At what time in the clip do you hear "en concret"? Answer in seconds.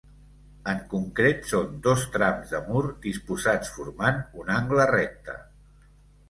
0.71-1.43